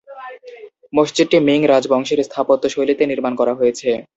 মসজিদটি 0.93 1.37
মিং 1.47 1.59
রাজবংশের 1.67 2.19
স্থাপত্য 2.23 2.63
শৈলীতে 2.69 3.03
নির্মাণ 3.07 3.33
করা 3.35 3.53
হয়েছে। 3.59 3.89